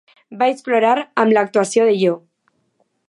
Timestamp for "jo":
2.05-2.17